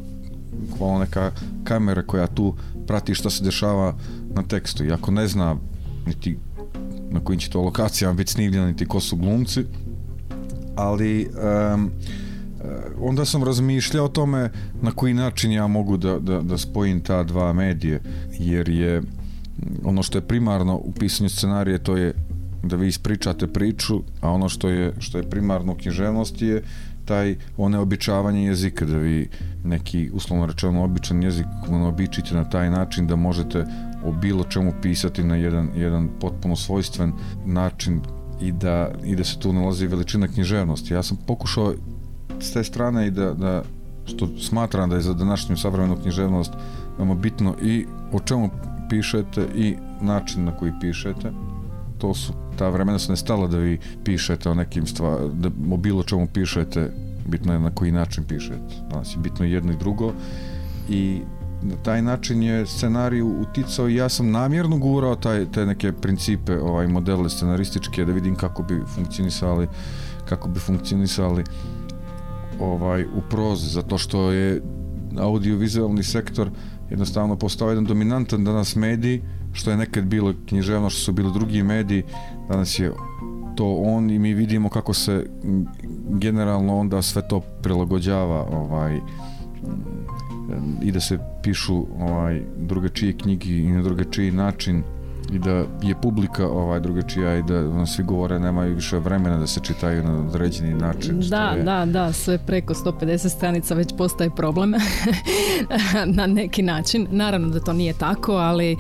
[0.70, 1.32] bukvalno neka
[1.64, 2.56] kamera koja tu
[2.88, 3.94] prati šta se dešava
[4.36, 5.56] na tekstu i ako ne zna
[6.08, 6.38] niti
[7.12, 9.64] na kojim će to lokacijama biti snimljeno niti ko su glumci
[10.76, 11.28] ali
[11.74, 11.92] um,
[13.02, 17.24] onda sam razmišljao o tome na koji način ja mogu da, da, da spojim ta
[17.24, 18.02] dva medije
[18.40, 19.02] jer je
[19.84, 22.14] ono što je primarno u pisanju scenarije to je
[22.64, 26.64] da vi ispričate priču a ono što je, što je primarno u književnosti je
[27.10, 29.30] taj oneobičavanje jezika, da vi
[29.64, 33.66] neki, uslovno rečeno, običan jezik oneobičite na taj način da možete
[34.06, 37.14] o bilo čemu pisati na jedan, jedan potpuno svojstven
[37.46, 38.02] način
[38.42, 40.94] i da, i da se tu nalazi veličina književnosti.
[40.94, 41.74] Ja sam pokušao
[42.40, 43.64] s te strane i da, da
[44.06, 46.54] što smatram da je za današnju savremenu književnost
[46.98, 48.50] veoma bitno i o čemu
[48.90, 51.32] pišete i način na koji pišete
[52.00, 56.04] to su ta vremena su nestala da vi pišete o nekim stvarima, da o bilo
[56.04, 56.92] čemu pišete,
[57.28, 58.76] bitno je na koji način pišete.
[58.92, 60.14] Danas je bitno jedno i drugo
[60.90, 61.22] i
[61.62, 66.60] na taj način je scenarij uticao i ja sam namjerno gurao taj, te neke principe,
[66.60, 69.68] ovaj modele scenarističke da vidim kako bi funkcionisali
[70.26, 71.44] kako bi funkcionisali
[72.60, 74.62] ovaj u prozi zato što je
[75.18, 76.50] audiovizualni sektor
[76.90, 79.22] jednostavno postao jedan dominantan danas medij
[79.54, 82.04] što je nekad bilo književno, što su bili drugi mediji,
[82.50, 82.92] danas je
[83.56, 85.30] to on i mi vidimo kako se
[86.10, 89.00] generalno onda sve to prilagođava ovaj
[90.82, 94.84] i da se pišu ovaj drugačije knjige i na drugačiji način
[95.34, 99.48] i da je publika ovaj drugačija i da ono, svi govore nemaju više vremena da
[99.48, 101.20] se čitaju na određeni način.
[101.22, 104.74] Da, je- da, da, sve preko 150 stranica već postaje problem
[106.18, 107.08] na neki način.
[107.12, 108.78] Naravno da to nije tako, ali e,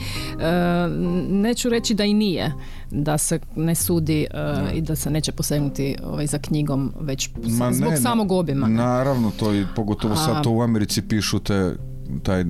[1.29, 2.51] neću reći da i nije
[2.91, 4.27] da se ne sudi e,
[4.73, 8.67] i da se neće posegnuti ovaj, za knjigom već Ma zbog ne, samog obima.
[8.67, 11.75] Naravno, to i pogotovo A- sad to u Americi pišu te
[12.23, 12.45] taj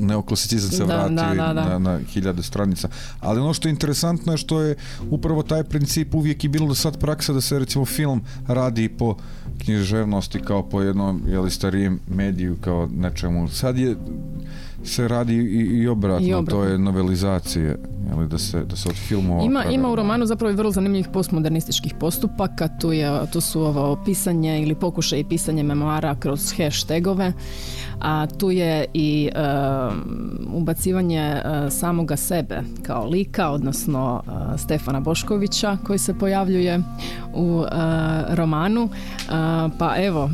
[0.00, 1.64] neoklasicizam se vrati da, da, da.
[1.68, 2.88] Na, na hiljade stranica.
[3.20, 4.76] Ali ono što je interesantno je što je
[5.10, 9.16] upravo taj princip uvijek i bilo do sad praksa da se recimo film radi po
[9.64, 13.48] književnosti kao po jednom jeli, starijem mediju kao nečemu.
[13.48, 13.96] Sad je
[14.84, 16.60] se radi i, i obratno, I obratno.
[16.60, 17.78] to je novelizacije,
[18.10, 21.08] jeli, da se, da se od filmova Ima, ima u romanu zapravo i vrlo zanimljivih
[21.12, 27.32] postmodernističkih postupaka, tu, je, tu su ovo pisanje ili pokušaj pisanje memoara kroz hashtagove,
[28.00, 29.40] a tu je i e,
[30.52, 36.80] ubacivanje samoga sebe kao lika, odnosno e, Stefana Boškovića koji se pojavljuje
[37.34, 37.74] u e,
[38.34, 38.88] romanu.
[38.88, 39.28] E,
[39.78, 40.30] pa evo,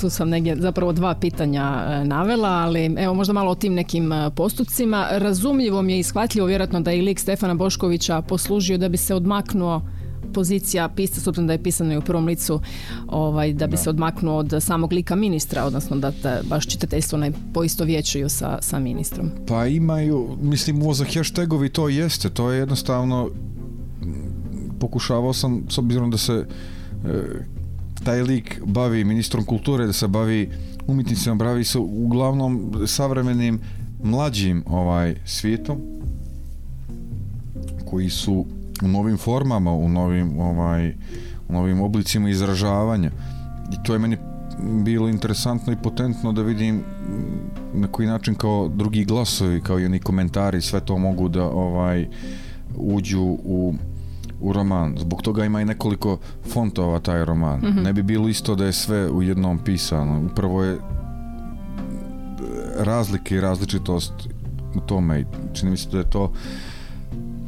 [0.00, 1.64] tu sam negdje zapravo dva pitanja
[2.04, 5.06] navela, ali evo možda malo o tim nekim postupcima.
[5.10, 8.96] Razumljivo mi je i shvatljivo vjerojatno da je i lik Stefana Boškovića poslužio da bi
[8.96, 9.82] se odmaknuo
[10.32, 12.60] pozicija pisca, s obzirom da je pisano i u prvom licu,
[13.06, 17.32] ovaj, da bi se odmaknuo od samog lika ministra, odnosno da te baš čitateljstvo ne
[17.54, 19.30] poistovjećuju sa, sa ministrom.
[19.46, 23.30] Pa imaju, mislim, ovo za hashtagovi to jeste, to je jednostavno
[24.80, 26.46] pokušavao sam, s obzirom da se e,
[28.04, 30.50] taj lik bavi ministrom kulture, da se bavi
[30.86, 33.60] umjetnicima, bavi se uglavnom savremenim
[34.02, 35.78] mlađim ovaj svijetom
[37.84, 38.46] koji su
[38.82, 40.94] u novim formama, u novim ovaj
[41.48, 43.10] u novim oblicima izražavanja.
[43.72, 44.16] I to je meni
[44.84, 49.86] bilo interesantno i potentno da vidim mm, na koji način kao drugi glasovi, kao i
[49.86, 52.08] oni komentari, sve to mogu da ovaj
[52.76, 53.74] uđu u
[54.40, 54.94] u roman.
[54.98, 56.18] Zbog toga ima i nekoliko
[56.52, 57.60] fontova taj roman.
[57.82, 60.26] Ne bi bilo isto da je sve u jednom pisano.
[60.32, 60.78] Upravo je
[62.78, 64.12] razlike i različitost
[64.74, 66.32] u tome čini mi se da je to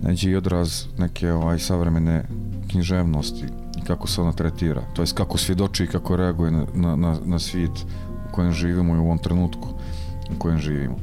[0.02, 2.24] neđe i odraz neke ovaj savremene
[2.70, 3.44] književnosti
[3.82, 7.18] i kako se ona tretira, to jest kako svjedoči i kako reaguje na, na, na,
[7.24, 7.86] na svijet
[8.28, 9.68] u kojem živimo i u ovom trenutku
[10.36, 10.96] u kojem živimo.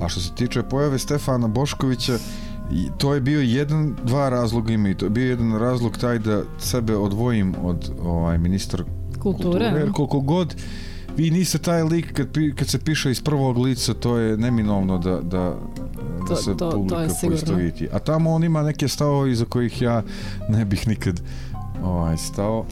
[0.00, 2.18] A što se tiče pojave Stefana Boškovića,
[2.72, 6.18] i to je bio jedan, dva razloga ima i to je bio jedan razlog taj
[6.18, 8.84] da sebe odvojim od ovaj ministra
[9.20, 9.64] Kulture.
[9.64, 10.56] jer koliko god
[11.16, 15.20] vi niste taj lik kad, kad se piše iz prvog lica to je neminovno da,
[15.20, 15.56] da,
[16.24, 17.30] da To- se to- to je publika sigurno.
[17.36, 17.88] poistoviti.
[17.92, 20.02] A tamo on ima neke stavove iza kojih ja
[20.48, 21.20] ne bih nikad
[21.82, 22.64] ovaj, stao.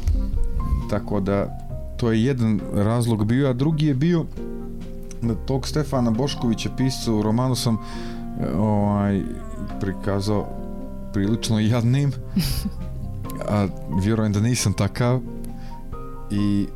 [0.90, 1.58] Tako da
[1.96, 4.24] to je jedan razlog bio, a drugi je bio
[5.22, 7.78] da tog Stefana Boškovića pisca u romanu sam
[8.56, 9.22] ovaj,
[9.80, 10.46] prikazao
[11.12, 12.12] prilično jadnim
[13.48, 15.20] a vjerujem da nisam takav
[16.30, 16.66] i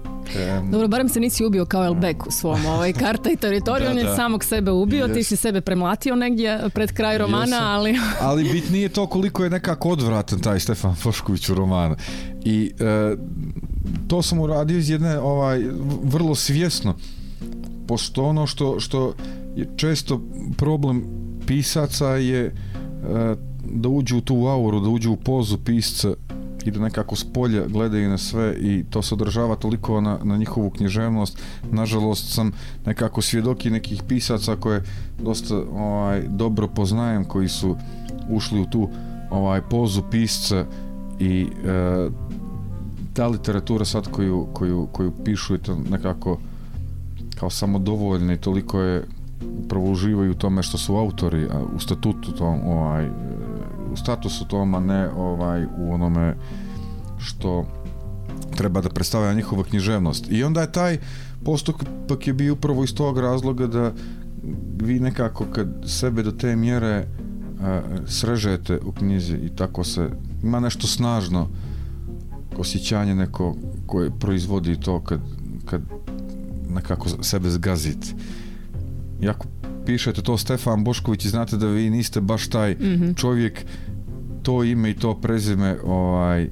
[0.70, 4.16] Dobro, barem se nisi ubio kao Elbek u svom ovaj karta i teritoriju, on je
[4.16, 8.88] samog sebe ubio, ti si sebe premlatio negdje pred kraj romana, ali ali bitnije je
[8.88, 11.96] to koliko je nekako odvratan taj Stefan Fošković u romanu.
[12.44, 13.16] I e,
[14.08, 15.64] to sam uradio iz jedne ovaj
[16.02, 16.94] vrlo svjesno.
[17.88, 19.14] Pošto ono što, što
[19.56, 20.20] je često
[20.56, 21.04] problem
[21.46, 22.52] pisaca je e,
[23.64, 26.14] da uđu u tu auru, da uđu u pozu pisca
[26.66, 30.36] i da nekako s polja gledaju na sve i to se odražava toliko na, na
[30.36, 31.38] njihovu književnost.
[31.70, 32.52] Nažalost sam
[32.86, 34.82] nekako svjedoki nekih pisaca koje
[35.22, 37.76] dosta ovaj, dobro poznajem, koji su
[38.28, 38.88] ušli u tu
[39.30, 40.64] ovaj pozu pisca
[41.18, 42.08] i e,
[43.12, 46.38] ta literatura sad koju, koju, koju pišu je to nekako
[47.38, 49.04] kao samodovoljna i toliko je
[49.64, 53.08] upravo uživaju u tome što su autori a u statutu tom ovaj
[53.96, 56.36] u statusu tom a ne ovaj u onome
[57.18, 57.64] što
[58.56, 60.98] treba da predstavlja njihova književnost i onda je taj
[61.44, 63.92] postupak je bio upravo iz tog razloga da
[64.82, 67.06] vi nekako kad sebe do te mjere
[67.60, 70.10] a, srežete u knjizi i tako se
[70.42, 71.48] ima nešto snažno
[72.58, 73.56] osjećanje neko
[73.86, 75.20] koje proizvodi to kad,
[75.64, 75.82] kad
[76.70, 78.06] nekako sebe zgazite.
[79.20, 79.46] I ako
[79.86, 82.76] pišete to Stefan Bošković i znate da vi niste baš taj
[83.16, 83.64] čovjek,
[84.46, 86.48] to ime i to prezime ovaj,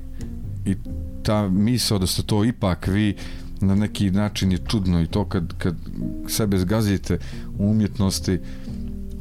[0.64, 0.76] i
[1.22, 3.16] ta misao da ste to ipak vi
[3.60, 5.74] na neki način je čudno i to kad, kad
[6.28, 7.18] sebe zgazite
[7.58, 8.38] u umjetnosti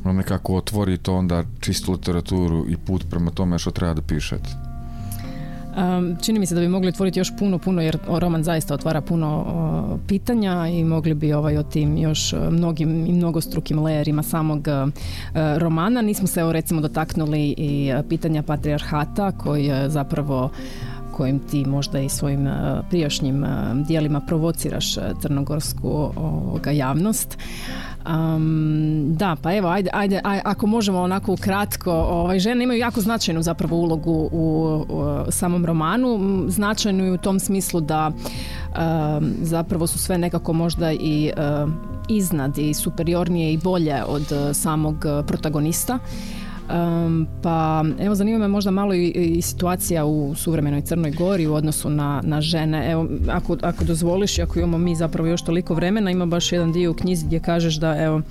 [0.03, 4.49] ono nekako otvori to onda čistu literaturu i put prema tome što treba da pišete.
[5.78, 9.01] Um, čini mi se da bi mogli otvoriti još puno, puno, jer roman zaista otvara
[9.01, 14.24] puno o, pitanja i mogli bi ovaj, o tim još o, mnogim i mnogostrukim lejerima
[14.24, 14.88] samog o,
[15.57, 16.01] romana.
[16.01, 20.49] Nismo se evo recimo dotaknuli i e, pitanja patrijarhata koji je zapravo
[21.13, 23.47] kojim ti možda i svojim e, prijašnjim e,
[23.88, 26.13] dijelima provociraš e, crnogorsku
[26.71, 27.38] javnost.
[28.06, 33.01] Um, da, pa evo, ajde, ajde, aj- ako možemo onako kratko, ovaj, žene imaju jako
[33.01, 39.88] značajnu zapravo ulogu u, u samom romanu, značajnu i u tom smislu da um, zapravo
[39.88, 41.32] su sve nekako možda i
[41.64, 41.74] um,
[42.10, 44.95] iznad i superiornije i bolje od uh, samog
[45.28, 45.99] protagonista.
[46.74, 51.53] Um, pa evo zanima me možda malo i, i situacija u suvremenoj Crnoj Gori u
[51.53, 52.91] odnosu na, na žene.
[52.91, 56.91] Evo, ako, ako dozvoliš ako imamo mi zapravo još toliko vremena, ima baš jedan dio
[56.91, 58.21] u knjizi gdje kažeš da evo,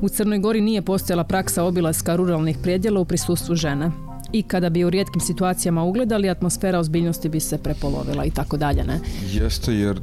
[0.00, 3.90] u Crnoj Gori nije postojala praksa obilaska ruralnih predjela u prisustvu žene.
[4.32, 8.84] I kada bi u rijetkim situacijama ugledali, atmosfera ozbiljnosti bi se prepolovila i tako dalje,
[8.84, 9.00] ne?
[9.32, 10.00] Jeste jer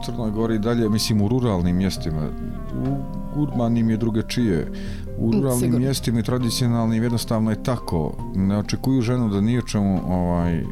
[0.00, 2.28] u Crnoj Gori dalje, mislim u ruralnim mjestima,
[2.86, 2.96] u
[3.42, 4.66] urbanim je drugačije.
[5.20, 5.86] U ruralnim sigurno.
[5.86, 8.16] mjestima i tradicionalnim jednostavno je tako.
[8.34, 10.64] Ne očekuju ženu da ni o čemu ovaj,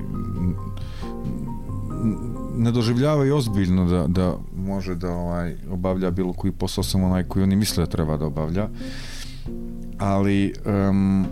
[2.57, 7.43] ne doživljavaju ozbiljno da, da može da ovaj, obavlja bilo koji posao samo onaj koji
[7.43, 8.69] oni misle da treba da obavlja.
[9.99, 11.27] Ali em,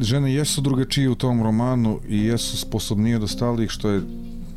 [0.00, 4.02] žene jesu drugačije u tom romanu i jesu sposobnije od ostalih što je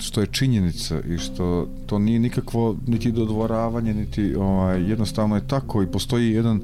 [0.01, 5.83] što je činjenica i što to nije nikakvo niti dodvoravanje niti ovaj, jednostavno je tako
[5.83, 6.61] i postoji jedan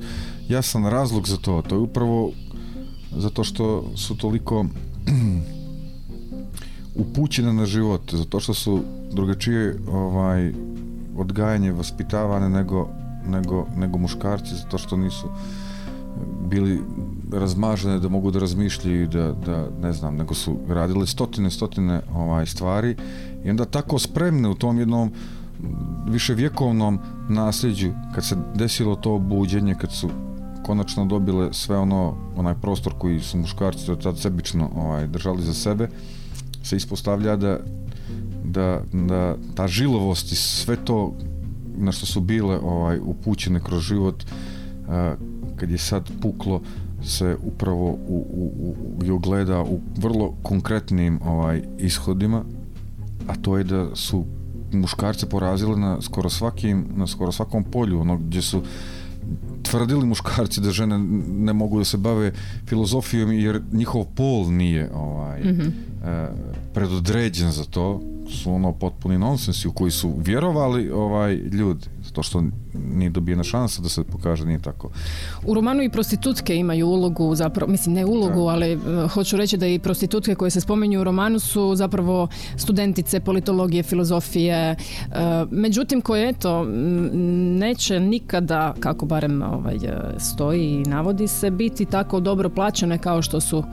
[0.50, 2.32] jasan razlog za to to je upravo
[3.12, 4.66] zato što su toliko
[7.04, 10.54] upućene na život zato što su drugačije ovaj
[11.18, 12.90] odgajanje vaspitavane nego,
[13.28, 15.28] nego, nego muškarci zato što nisu
[16.50, 16.82] bili
[17.32, 22.46] razmažene da mogu da razmišljaju da, da ne znam, nego su radile stotine, stotine ovaj,
[22.46, 22.96] stvari
[23.46, 25.12] i onda tako spremne u tom jednom
[26.08, 27.00] viševjekovnom
[27.30, 30.10] nasljeđu kad se desilo to buđenje, kad su
[30.66, 35.54] konačno dobile sve ono, onaj prostor koji su muškarci do tad sebično ovaj, držali za
[35.54, 35.90] sebe,
[36.64, 37.60] se ispostavlja da,
[38.44, 41.14] da, da ta žilovost i sve to
[41.78, 44.24] na što su bile ovaj, upućene kroz život
[44.88, 45.16] a,
[45.56, 46.62] kad je sad puklo
[47.08, 48.76] se upravo u, u,
[49.10, 52.44] u, ogleda u vrlo konkretnim ovaj ishodima
[53.28, 54.26] a to je da su
[54.74, 58.62] muškarce porazile na skoro svakim na skoro svakom polju ono gdje su
[59.64, 60.98] tvrdili muškarci da žene
[61.28, 62.32] ne mogu da se bave
[62.66, 65.62] filozofijom jer njihov pol nije ovaj Mhm.
[65.62, 66.28] e,
[66.74, 71.86] predodređen za to su ono potpuni nonsensi u koji su vjerovali ovaj ljudi.
[72.04, 72.44] Zato što
[72.96, 74.90] nije dobijena šansa da se pokaže nije tako.
[75.46, 79.68] U romanu i prostitutke imaju ulogu, zapravo, mislim ne ulogu, ali e, hoću reći da
[79.68, 84.76] i prostitutke koje se spominju u romanu su zapravo studentice politologije, filozofije, e,
[85.52, 86.66] međutim koje eto
[87.60, 89.78] neće nikada, kako barem ovaj,
[90.18, 93.64] stoji i navodi se, biti tako dobro plaćene kao što su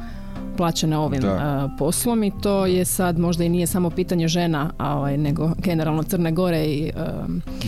[0.56, 1.70] plaćene ovim Da.
[1.78, 6.02] poslom i to je sad možda i nije samo pitanje žena, a, ovaj, nego generalno
[6.02, 6.92] Crne Gore i e,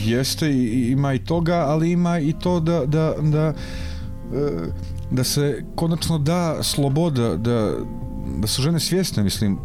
[0.05, 0.53] Jeste,
[0.91, 3.53] ima i toga, ali ima i to da, da, da, e,
[5.11, 7.73] da se konačno da sloboda, da,
[8.39, 9.59] da su žene svjesne, mislim,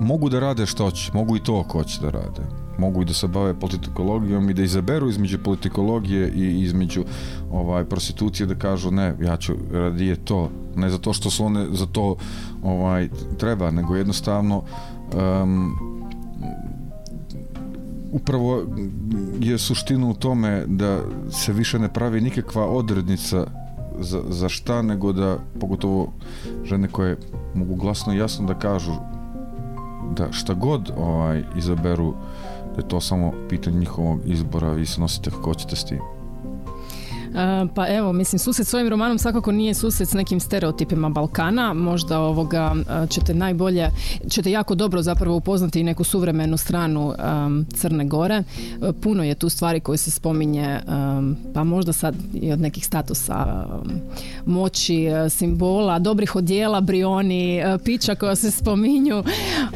[0.00, 2.67] mogu da rade što hoće, mogu i to ako hoće da rade.
[2.78, 7.04] Mogu i da se bave politikologijom i da izaberu između politikologije i između
[7.50, 11.86] ovaj prostitucije da kažu ne, ja ću radije to, ne zato što su one za
[11.86, 12.16] to
[12.62, 13.08] ovaj
[13.38, 14.62] treba, nego jednostavno
[15.12, 15.72] em,
[18.12, 18.62] upravo
[19.40, 21.00] je suština u tome da
[21.30, 23.46] se više ne pravi nikakva odrednica
[24.00, 26.12] za, za šta, nego da pogotovo
[26.64, 27.16] žene koje
[27.54, 28.92] mogu glasno i jasno da kažu
[30.16, 32.14] da šta god ovaj, izaberu
[32.78, 36.17] je to samo pitanje njihovog izbora vi se nosite kako hoćete s tim.
[37.74, 42.20] Pa evo, mislim, susret s ovim romanom svakako nije susret s nekim stereotipima Balkana, možda
[42.20, 42.74] ovoga
[43.08, 43.90] ćete najbolje,
[44.28, 47.14] ćete jako dobro zapravo upoznati i neku suvremenu stranu
[47.74, 48.34] Crne Gore.
[48.34, 48.44] E,
[49.02, 50.80] Puno je tu stvari koje se spominje,
[51.54, 54.00] pa možda sad i od nekih statusa em,
[54.46, 59.24] moći, e, simbola, dobrih odjela, brioni, e, pića koja se spominju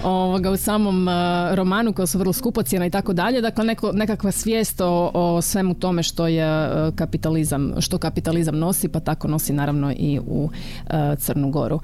[0.04, 1.08] ovoga, u samom
[1.52, 3.40] romanu koja su vrlo skupocjena i tako dalje.
[3.40, 8.58] Dakle, neko, nekakva svijest o, o svemu tome što je e, kapitalizam kapitalizam, što kapitalizam
[8.58, 10.50] nosi, pa tako nosi naravno i u
[10.90, 11.80] e, Crnu Goru.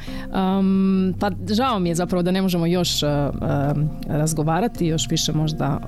[0.59, 3.31] Um, pa žao mi je zapravo da ne možemo još e, e,
[4.07, 5.79] razgovarati, još više možda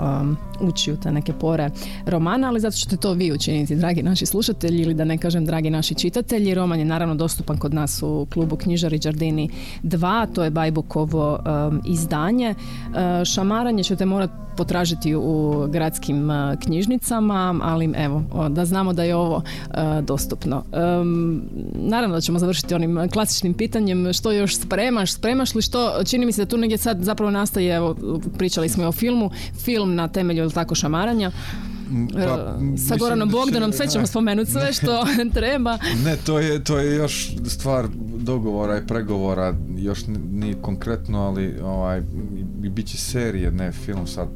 [0.61, 1.71] ući u te neke pore
[2.07, 5.71] romana, ali zato ćete to vi učiniti, dragi naši slušatelji ili da ne kažem dragi
[5.71, 6.55] naši čitatelji.
[6.55, 9.51] Roman je naravno dostupan kod nas u klubu Knjižari Đardini
[9.83, 12.55] 2, to je Bajbukovo um, izdanje.
[12.55, 16.31] Uh, šamaranje ćete morati potražiti u gradskim
[16.62, 19.43] knjižnicama, ali evo, da znamo da je ovo
[20.03, 20.65] dostupno.
[21.01, 21.43] Um,
[21.75, 26.33] naravno da ćemo završiti onim klasičnim pitanjem što još spremaš, spremaš li što, čini mi
[26.33, 27.97] se da tu negdje sad zapravo nastaje, evo,
[28.39, 29.31] pričali smo i o filmu,
[29.65, 31.31] film na temelju jel tako šamaranja,
[32.13, 35.05] Pa, sa mislim Goranom Bogdanom, sve ćemo spomenuti, sve što
[35.41, 35.79] treba.
[36.05, 37.87] Ne, to je, to je još stvar
[38.17, 39.99] dogovora i pregovora, još
[40.33, 42.03] nije konkretno, ali ovaj,
[42.59, 44.29] bit će serije, ne film sad,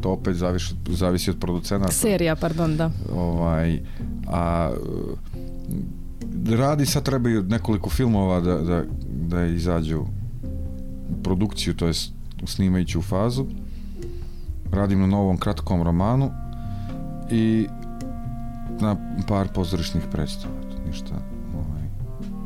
[0.00, 1.92] to opet zavisi, zavisi od producenata.
[1.92, 2.90] Serija, pardon, da.
[3.16, 3.80] Ovaj,
[4.26, 4.70] a
[6.48, 10.00] e, radi sad trebaju nekoliko filmova da, da, da izađu
[11.10, 12.12] u produkciju, to jest
[12.42, 13.46] u snimajuću fazu.
[14.72, 16.30] Radim na novom kratkom romanu
[17.30, 17.66] i
[18.80, 18.96] na
[19.28, 20.54] par pozorišnih predstava.
[20.86, 21.14] Ništa,
[21.54, 21.82] ovaj,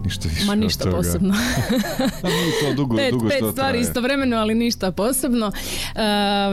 [0.05, 1.35] ništa više Ma ništa posebno.
[2.21, 3.81] To dugo, pet, dugo pet što stvari traje.
[3.81, 5.53] istovremeno, ali ništa posebno.
[5.95, 6.01] E,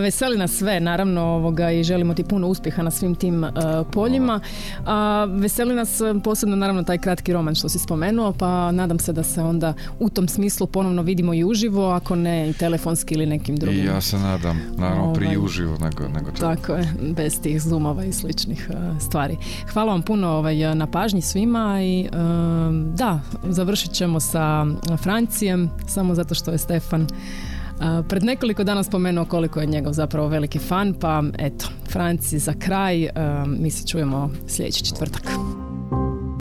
[0.01, 3.49] veseli nas sve, naravno, ovoga, i želimo ti puno uspjeha na svim tim e,
[3.91, 4.39] poljima.
[4.85, 9.13] A, veseli nas e, posebno, naravno, taj kratki roman što si spomenuo, pa nadam se
[9.13, 13.25] da se onda u tom smislu ponovno vidimo i uživo, ako ne i telefonski ili
[13.25, 13.81] nekim drugim.
[13.81, 15.45] I ja se nadam, naravno prije Ovaj.
[15.45, 16.31] uživo nego, nego.
[16.31, 19.37] Tako je, bez tih zoomova i sličnih stvari.
[19.73, 22.09] Hvala vam puno ovaj, na pažnji svima i
[22.93, 24.65] da, završit ćemo sa
[25.55, 27.07] Francijem, samo zato što je Stefan
[28.09, 33.09] pred nekoliko dana spomenuo koliko je njegov zapravo veliki fan, pa eto, Franci za kraj,
[33.59, 35.23] mi se čujemo sljedeći četvrtak.